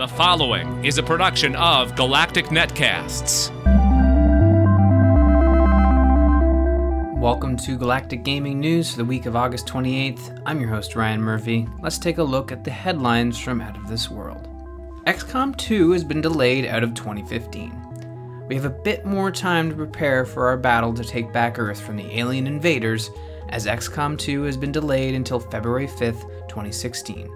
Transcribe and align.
The 0.00 0.08
following 0.08 0.82
is 0.82 0.96
a 0.96 1.02
production 1.02 1.54
of 1.56 1.94
Galactic 1.94 2.46
Netcasts. 2.46 3.50
Welcome 7.18 7.58
to 7.58 7.76
Galactic 7.76 8.22
Gaming 8.22 8.60
News 8.60 8.92
for 8.92 8.96
the 8.96 9.04
week 9.04 9.26
of 9.26 9.36
August 9.36 9.66
28th. 9.66 10.40
I'm 10.46 10.58
your 10.58 10.70
host, 10.70 10.96
Ryan 10.96 11.20
Murphy. 11.20 11.68
Let's 11.82 11.98
take 11.98 12.16
a 12.16 12.22
look 12.22 12.50
at 12.50 12.64
the 12.64 12.70
headlines 12.70 13.38
from 13.38 13.60
Out 13.60 13.76
of 13.76 13.88
This 13.88 14.10
World. 14.10 14.48
XCOM 15.06 15.54
2 15.58 15.90
has 15.90 16.02
been 16.02 16.22
delayed 16.22 16.64
out 16.64 16.82
of 16.82 16.94
2015. 16.94 18.46
We 18.48 18.54
have 18.54 18.64
a 18.64 18.70
bit 18.70 19.04
more 19.04 19.30
time 19.30 19.68
to 19.68 19.76
prepare 19.76 20.24
for 20.24 20.48
our 20.48 20.56
battle 20.56 20.94
to 20.94 21.04
take 21.04 21.30
back 21.30 21.58
Earth 21.58 21.78
from 21.78 21.98
the 21.98 22.18
alien 22.18 22.46
invaders, 22.46 23.10
as 23.50 23.66
XCOM 23.66 24.16
2 24.16 24.44
has 24.44 24.56
been 24.56 24.72
delayed 24.72 25.14
until 25.14 25.38
February 25.40 25.88
5th, 25.88 26.22
2016. 26.48 27.30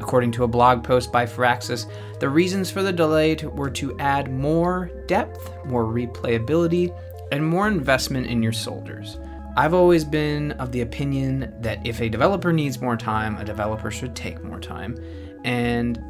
According 0.00 0.32
to 0.32 0.44
a 0.44 0.48
blog 0.48 0.84
post 0.84 1.10
by 1.10 1.26
Firaxis, 1.26 1.90
the 2.20 2.28
reasons 2.28 2.70
for 2.70 2.82
the 2.82 2.92
delay 2.92 3.34
were 3.36 3.70
to 3.70 3.98
add 3.98 4.32
more 4.32 4.90
depth, 5.06 5.50
more 5.64 5.84
replayability, 5.84 6.96
and 7.32 7.44
more 7.44 7.68
investment 7.68 8.26
in 8.26 8.42
your 8.42 8.52
soldiers. 8.52 9.18
I've 9.56 9.74
always 9.74 10.04
been 10.04 10.52
of 10.52 10.70
the 10.70 10.82
opinion 10.82 11.52
that 11.60 11.84
if 11.84 12.00
a 12.00 12.08
developer 12.08 12.52
needs 12.52 12.80
more 12.80 12.96
time, 12.96 13.36
a 13.38 13.44
developer 13.44 13.90
should 13.90 14.14
take 14.14 14.42
more 14.44 14.60
time. 14.60 14.96
And 15.44 16.00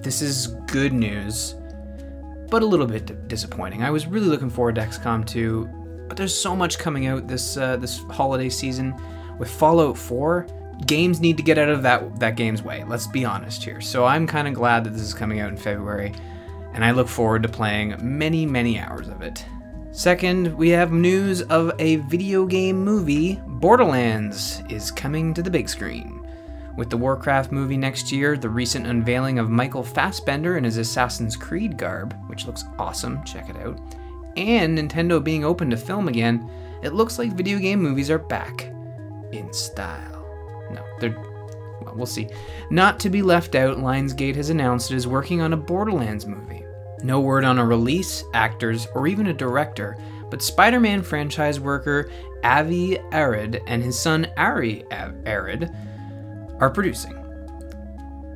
this 0.00 0.20
is 0.20 0.48
good 0.66 0.92
news, 0.92 1.54
but 2.50 2.62
a 2.62 2.66
little 2.66 2.86
bit 2.86 3.28
disappointing. 3.28 3.82
I 3.82 3.90
was 3.90 4.06
really 4.06 4.26
looking 4.26 4.50
forward 4.50 4.74
to 4.74 4.82
XCOM 4.82 5.26
2, 5.26 6.04
but 6.06 6.16
there's 6.18 6.38
so 6.38 6.54
much 6.54 6.78
coming 6.78 7.06
out 7.06 7.26
this 7.26 7.56
uh, 7.56 7.76
this 7.78 7.98
holiday 8.10 8.50
season. 8.50 8.94
With 9.38 9.50
Fallout 9.50 9.96
4, 9.96 10.46
games 10.86 11.20
need 11.20 11.36
to 11.36 11.42
get 11.42 11.58
out 11.58 11.68
of 11.68 11.82
that 11.82 12.18
that 12.20 12.36
game's 12.36 12.62
way. 12.62 12.84
Let's 12.84 13.06
be 13.06 13.24
honest 13.24 13.64
here. 13.64 13.80
So 13.80 14.04
I'm 14.04 14.26
kind 14.26 14.48
of 14.48 14.54
glad 14.54 14.84
that 14.84 14.90
this 14.90 15.02
is 15.02 15.14
coming 15.14 15.40
out 15.40 15.50
in 15.50 15.56
February, 15.56 16.12
and 16.74 16.84
I 16.84 16.90
look 16.90 17.08
forward 17.08 17.42
to 17.42 17.48
playing 17.48 17.96
many 18.00 18.46
many 18.46 18.78
hours 18.78 19.08
of 19.08 19.22
it. 19.22 19.44
Second, 19.92 20.56
we 20.56 20.70
have 20.70 20.90
news 20.90 21.42
of 21.42 21.72
a 21.78 21.96
video 21.96 22.46
game 22.46 22.82
movie. 22.82 23.38
Borderlands 23.46 24.62
is 24.70 24.90
coming 24.90 25.34
to 25.34 25.42
the 25.42 25.50
big 25.50 25.68
screen. 25.68 26.26
With 26.78 26.88
the 26.88 26.96
Warcraft 26.96 27.52
movie 27.52 27.76
next 27.76 28.10
year, 28.10 28.38
the 28.38 28.48
recent 28.48 28.86
unveiling 28.86 29.38
of 29.38 29.50
Michael 29.50 29.82
Fassbender 29.82 30.56
in 30.56 30.64
his 30.64 30.78
Assassin's 30.78 31.36
Creed 31.36 31.76
garb, 31.76 32.16
which 32.28 32.46
looks 32.46 32.64
awesome, 32.78 33.22
check 33.24 33.50
it 33.50 33.58
out, 33.58 33.78
and 34.36 34.78
Nintendo 34.78 35.22
being 35.22 35.44
open 35.44 35.68
to 35.68 35.76
film 35.76 36.08
again, 36.08 36.50
it 36.82 36.94
looks 36.94 37.18
like 37.18 37.32
video 37.32 37.58
game 37.58 37.82
movies 37.82 38.10
are 38.10 38.18
back 38.18 38.72
in 39.32 39.52
style. 39.52 40.11
No, 40.72 40.84
they're. 41.00 41.16
Well, 41.82 41.94
we'll 41.96 42.06
see. 42.06 42.28
Not 42.70 43.00
to 43.00 43.10
be 43.10 43.22
left 43.22 43.54
out, 43.54 43.78
Lionsgate 43.78 44.36
has 44.36 44.50
announced 44.50 44.90
it 44.90 44.96
is 44.96 45.06
working 45.06 45.40
on 45.40 45.52
a 45.52 45.56
Borderlands 45.56 46.26
movie. 46.26 46.64
No 47.02 47.20
word 47.20 47.44
on 47.44 47.58
a 47.58 47.64
release, 47.64 48.22
actors, 48.34 48.86
or 48.94 49.08
even 49.08 49.26
a 49.26 49.32
director, 49.32 49.96
but 50.30 50.42
Spider 50.42 50.78
Man 50.78 51.02
franchise 51.02 51.58
worker 51.58 52.10
Avi 52.44 52.98
Arad 53.12 53.60
and 53.66 53.82
his 53.82 53.98
son 53.98 54.28
Ari 54.36 54.84
Arad 55.26 55.74
are 56.60 56.70
producing. 56.70 57.18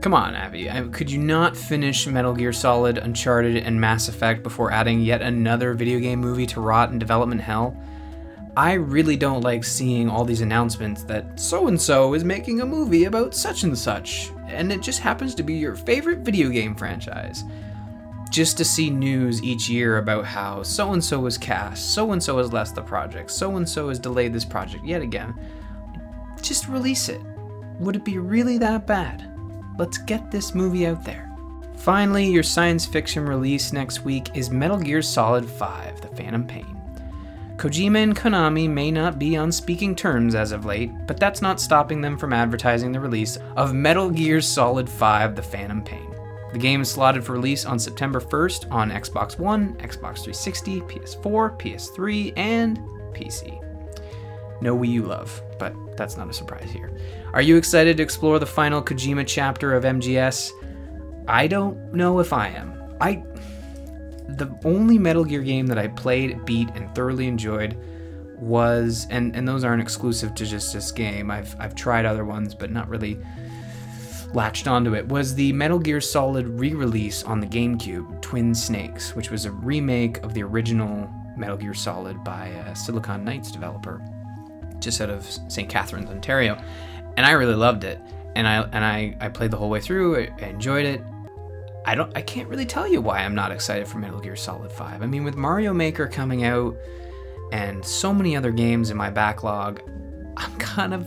Come 0.00 0.14
on, 0.14 0.36
Avi, 0.36 0.68
could 0.90 1.10
you 1.10 1.18
not 1.18 1.56
finish 1.56 2.06
Metal 2.06 2.34
Gear 2.34 2.52
Solid, 2.52 2.98
Uncharted, 2.98 3.56
and 3.56 3.80
Mass 3.80 4.08
Effect 4.08 4.42
before 4.42 4.70
adding 4.70 5.00
yet 5.00 5.22
another 5.22 5.74
video 5.74 5.98
game 5.98 6.20
movie 6.20 6.46
to 6.46 6.60
rot 6.60 6.90
in 6.90 6.98
development 6.98 7.40
hell? 7.40 7.76
I 8.56 8.72
really 8.72 9.18
don't 9.18 9.42
like 9.42 9.64
seeing 9.64 10.08
all 10.08 10.24
these 10.24 10.40
announcements 10.40 11.02
that 11.02 11.38
so 11.38 11.66
and 11.66 11.78
so 11.78 12.14
is 12.14 12.24
making 12.24 12.62
a 12.62 12.66
movie 12.66 13.04
about 13.04 13.34
such 13.34 13.64
and 13.64 13.76
such, 13.76 14.30
and 14.46 14.72
it 14.72 14.80
just 14.80 15.00
happens 15.00 15.34
to 15.34 15.42
be 15.42 15.52
your 15.54 15.74
favorite 15.74 16.20
video 16.20 16.48
game 16.48 16.74
franchise. 16.74 17.44
Just 18.30 18.56
to 18.56 18.64
see 18.64 18.88
news 18.88 19.42
each 19.42 19.68
year 19.68 19.98
about 19.98 20.24
how 20.24 20.62
so 20.62 20.94
and 20.94 21.04
so 21.04 21.20
was 21.20 21.36
cast, 21.36 21.92
so 21.92 22.12
and 22.12 22.22
so 22.22 22.38
has 22.38 22.50
left 22.50 22.74
the 22.74 22.80
project, 22.80 23.30
so 23.30 23.56
and 23.56 23.68
so 23.68 23.90
has 23.90 23.98
delayed 23.98 24.32
this 24.32 24.46
project 24.46 24.86
yet 24.86 25.02
again. 25.02 25.34
Just 26.40 26.66
release 26.66 27.10
it. 27.10 27.20
Would 27.78 27.96
it 27.96 28.04
be 28.06 28.16
really 28.16 28.56
that 28.56 28.86
bad? 28.86 29.30
Let's 29.78 29.98
get 29.98 30.30
this 30.30 30.54
movie 30.54 30.86
out 30.86 31.04
there. 31.04 31.30
Finally, 31.76 32.26
your 32.26 32.42
science 32.42 32.86
fiction 32.86 33.26
release 33.26 33.74
next 33.74 34.02
week 34.02 34.34
is 34.34 34.48
Metal 34.48 34.78
Gear 34.78 35.02
Solid 35.02 35.44
5 35.44 36.00
The 36.00 36.08
Phantom 36.08 36.46
Pain. 36.46 36.75
Kojima 37.56 38.02
and 38.02 38.14
Konami 38.14 38.68
may 38.68 38.90
not 38.90 39.18
be 39.18 39.34
on 39.34 39.50
speaking 39.50 39.96
terms 39.96 40.34
as 40.34 40.52
of 40.52 40.66
late, 40.66 40.90
but 41.06 41.18
that's 41.18 41.40
not 41.40 41.58
stopping 41.58 42.02
them 42.02 42.18
from 42.18 42.34
advertising 42.34 42.92
the 42.92 43.00
release 43.00 43.38
of 43.56 43.72
Metal 43.72 44.10
Gear 44.10 44.42
Solid 44.42 44.86
5 44.86 45.34
The 45.34 45.42
Phantom 45.42 45.82
Pain. 45.82 46.14
The 46.52 46.58
game 46.58 46.82
is 46.82 46.90
slotted 46.90 47.24
for 47.24 47.32
release 47.32 47.64
on 47.64 47.78
September 47.78 48.20
1st 48.20 48.70
on 48.70 48.90
Xbox 48.90 49.38
One, 49.38 49.74
Xbox 49.76 50.22
360, 50.22 50.80
PS4, 50.82 51.58
PS3, 51.58 52.32
and 52.36 52.78
PC. 53.14 53.58
No 54.60 54.76
Wii 54.76 54.88
U 54.90 55.02
love, 55.04 55.42
but 55.58 55.74
that's 55.96 56.18
not 56.18 56.28
a 56.28 56.34
surprise 56.34 56.70
here. 56.70 56.94
Are 57.32 57.42
you 57.42 57.56
excited 57.56 57.96
to 57.96 58.02
explore 58.02 58.38
the 58.38 58.44
final 58.44 58.82
Kojima 58.82 59.26
chapter 59.26 59.72
of 59.72 59.84
MGS? 59.84 60.50
I 61.26 61.46
don't 61.46 61.94
know 61.94 62.18
if 62.18 62.34
I 62.34 62.48
am. 62.48 62.74
I 63.00 63.22
the 64.28 64.48
only 64.64 64.98
Metal 64.98 65.24
Gear 65.24 65.42
game 65.42 65.66
that 65.68 65.78
I 65.78 65.88
played, 65.88 66.44
beat, 66.44 66.68
and 66.74 66.92
thoroughly 66.94 67.26
enjoyed 67.26 67.76
was, 68.38 69.06
and 69.10 69.34
and 69.34 69.46
those 69.46 69.64
aren't 69.64 69.82
exclusive 69.82 70.34
to 70.34 70.46
just 70.46 70.72
this 70.72 70.92
game. 70.92 71.30
I've 71.30 71.54
I've 71.58 71.74
tried 71.74 72.04
other 72.04 72.24
ones, 72.24 72.54
but 72.54 72.70
not 72.70 72.88
really 72.88 73.18
latched 74.34 74.68
onto 74.68 74.94
it. 74.94 75.08
Was 75.08 75.34
the 75.34 75.52
Metal 75.52 75.78
Gear 75.78 76.00
Solid 76.00 76.46
re-release 76.46 77.22
on 77.22 77.40
the 77.40 77.46
GameCube, 77.46 78.20
Twin 78.20 78.54
Snakes, 78.54 79.14
which 79.14 79.30
was 79.30 79.44
a 79.44 79.50
remake 79.50 80.22
of 80.22 80.34
the 80.34 80.42
original 80.42 81.10
Metal 81.36 81.56
Gear 81.56 81.74
Solid 81.74 82.22
by 82.24 82.48
a 82.48 82.76
Silicon 82.76 83.24
Knights 83.24 83.50
developer, 83.50 84.02
just 84.80 85.00
out 85.00 85.10
of 85.10 85.24
St. 85.48 85.68
Catharines, 85.68 86.10
Ontario, 86.10 86.60
and 87.16 87.24
I 87.24 87.32
really 87.32 87.54
loved 87.54 87.84
it. 87.84 88.00
And 88.34 88.46
I 88.46 88.62
and 88.62 88.84
I, 88.84 89.16
I 89.20 89.28
played 89.28 89.50
the 89.50 89.56
whole 89.56 89.70
way 89.70 89.80
through. 89.80 90.28
I 90.40 90.46
enjoyed 90.46 90.84
it. 90.84 91.00
I 91.86 91.94
don't 91.94 92.14
I 92.16 92.20
can't 92.20 92.48
really 92.48 92.66
tell 92.66 92.86
you 92.86 93.00
why 93.00 93.20
I'm 93.20 93.34
not 93.34 93.52
excited 93.52 93.86
for 93.86 93.98
Metal 93.98 94.20
Gear 94.20 94.36
Solid 94.36 94.72
5. 94.72 95.02
I 95.02 95.06
mean 95.06 95.24
with 95.24 95.36
Mario 95.36 95.72
Maker 95.72 96.08
coming 96.08 96.44
out 96.44 96.76
and 97.52 97.84
so 97.84 98.12
many 98.12 98.36
other 98.36 98.50
games 98.50 98.90
in 98.90 98.96
my 98.96 99.08
backlog, 99.08 99.80
I'm 100.36 100.54
kind 100.58 100.92
of 100.92 101.06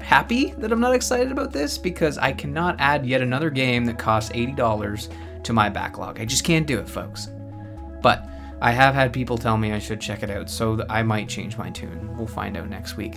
happy 0.00 0.52
that 0.58 0.72
I'm 0.72 0.80
not 0.80 0.94
excited 0.94 1.30
about 1.30 1.52
this 1.52 1.78
because 1.78 2.18
I 2.18 2.32
cannot 2.32 2.76
add 2.78 3.06
yet 3.06 3.22
another 3.22 3.50
game 3.50 3.84
that 3.86 3.98
costs 3.98 4.30
$80 4.32 5.08
to 5.44 5.52
my 5.52 5.68
backlog. 5.68 6.20
I 6.20 6.24
just 6.24 6.44
can't 6.44 6.66
do 6.66 6.78
it, 6.78 6.88
folks. 6.88 7.28
But 8.02 8.28
I 8.60 8.72
have 8.72 8.94
had 8.94 9.12
people 9.12 9.38
tell 9.38 9.56
me 9.56 9.72
I 9.72 9.78
should 9.78 10.00
check 10.00 10.22
it 10.22 10.30
out, 10.30 10.50
so 10.50 10.84
I 10.88 11.02
might 11.02 11.28
change 11.28 11.56
my 11.56 11.70
tune. 11.70 12.16
We'll 12.16 12.26
find 12.26 12.56
out 12.56 12.68
next 12.68 12.96
week. 12.96 13.16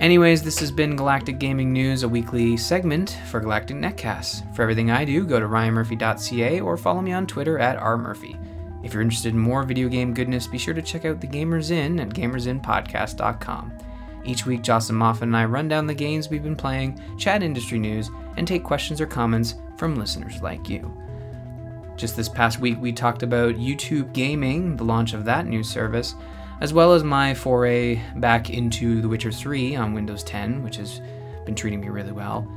Anyways, 0.00 0.42
this 0.42 0.58
has 0.58 0.72
been 0.72 0.96
Galactic 0.96 1.38
Gaming 1.38 1.72
News, 1.72 2.02
a 2.02 2.08
weekly 2.08 2.56
segment 2.56 3.18
for 3.30 3.38
Galactic 3.38 3.76
Netcasts. 3.76 4.42
For 4.56 4.62
everything 4.62 4.90
I 4.90 5.04
do, 5.04 5.24
go 5.24 5.38
to 5.38 5.46
ryanmurphy.ca 5.46 6.60
or 6.60 6.76
follow 6.76 7.00
me 7.00 7.12
on 7.12 7.26
Twitter 7.26 7.58
at 7.58 7.78
rmurphy. 7.78 8.36
If 8.82 8.92
you're 8.92 9.02
interested 9.02 9.32
in 9.32 9.38
more 9.38 9.62
video 9.62 9.88
game 9.88 10.12
goodness, 10.12 10.48
be 10.48 10.58
sure 10.58 10.74
to 10.74 10.82
check 10.82 11.04
out 11.04 11.20
the 11.20 11.28
Gamers 11.28 11.70
Inn 11.70 12.00
at 12.00 12.08
gamersinpodcast.com. 12.08 13.72
Each 14.24 14.44
week, 14.44 14.62
Jocelyn 14.62 14.98
Moffat 14.98 15.24
and 15.24 15.36
I 15.36 15.44
run 15.44 15.68
down 15.68 15.86
the 15.86 15.94
games 15.94 16.28
we've 16.28 16.42
been 16.42 16.56
playing, 16.56 17.00
chat 17.16 17.42
industry 17.42 17.78
news, 17.78 18.10
and 18.36 18.46
take 18.46 18.64
questions 18.64 19.00
or 19.00 19.06
comments 19.06 19.54
from 19.76 19.96
listeners 19.96 20.42
like 20.42 20.68
you. 20.68 20.92
Just 21.96 22.16
this 22.16 22.28
past 22.28 22.58
week, 22.58 22.80
we 22.80 22.92
talked 22.92 23.22
about 23.22 23.54
YouTube 23.54 24.12
Gaming, 24.12 24.76
the 24.76 24.84
launch 24.84 25.12
of 25.12 25.24
that 25.24 25.46
new 25.46 25.62
service, 25.62 26.14
as 26.62 26.72
well 26.72 26.92
as 26.92 27.02
my 27.02 27.34
foray 27.34 28.00
back 28.16 28.48
into 28.48 29.02
The 29.02 29.08
Witcher 29.08 29.32
3 29.32 29.74
on 29.74 29.94
Windows 29.94 30.22
10, 30.22 30.62
which 30.62 30.76
has 30.76 31.00
been 31.44 31.56
treating 31.56 31.80
me 31.80 31.88
really 31.88 32.12
well. 32.12 32.48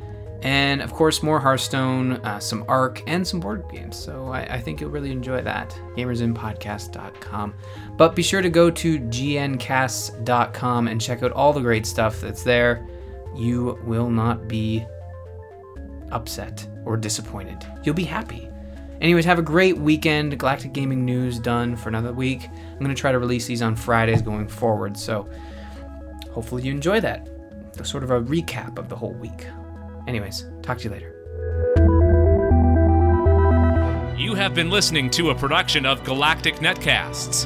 And 0.44 0.84
of 0.84 0.94
course, 0.94 1.24
more 1.24 1.40
Hearthstone, 1.40 2.18
uh, 2.18 2.40
some 2.40 2.66
Ark, 2.68 3.02
and 3.08 3.28
some 3.28 3.40
board 3.40 3.64
games. 3.72 3.96
So 3.96 4.28
I, 4.28 4.42
I, 4.42 4.62
think 4.62 4.80
you'll 4.80 4.92
really 4.92 5.10
enjoy 5.10 5.42
that. 5.42 5.72
GamersInPodcast.com. 5.98 7.56
But 7.98 8.16
be 8.16 8.22
sure 8.22 8.44
to 8.44 8.50
go 8.50 8.70
to 8.70 9.00
gncasts.com 9.00 10.88
and 10.88 11.02
check 11.02 11.24
out 11.24 11.32
all 11.32 11.52
the 11.52 11.62
great 11.62 11.88
stuff 11.88 12.22
that's 12.22 12.44
there. 12.44 12.88
You 13.36 13.80
will 13.86 14.12
not 14.12 14.48
be 14.48 14.86
upset 16.12 16.68
or 16.86 16.96
disappointed. 16.96 17.66
You'll 17.84 17.96
be 17.96 18.04
happy. 18.04 18.52
Anyways, 19.02 19.26
have 19.26 19.40
a 19.40 19.44
great 19.44 19.78
weekend. 19.78 20.38
Galactic 20.40 20.74
Gaming 20.74 21.06
News 21.06 21.40
done 21.40 21.76
for 21.76 21.90
another 21.90 22.14
week. 22.14 22.48
I'm 22.50 22.80
going 22.80 22.90
to 22.90 22.96
try 22.96 23.12
to 23.12 23.20
release 23.20 23.46
these 23.46 23.62
on 23.62 23.76
Fridays 23.76 24.22
going 24.22 24.48
forward, 24.48 24.98
so 24.98 25.30
hopefully 26.32 26.64
you 26.64 26.72
enjoy 26.72 27.00
that. 27.02 27.28
Sort 27.84 28.04
of 28.04 28.12
a 28.12 28.22
recap 28.22 28.78
of 28.78 28.88
the 28.88 28.96
whole 28.96 29.14
week. 29.14 29.48
Anyways, 30.08 30.46
talk 30.62 30.78
to 30.80 30.86
you 30.86 30.90
later. 30.90 31.12
You 34.18 34.34
have 34.34 34.56
been 34.56 34.70
listening 34.70 35.10
to 35.12 35.32
a 35.32 35.36
production 35.36 35.86
of 35.86 36.04
Galactic 36.04 36.56
Netcasts. 36.56 37.46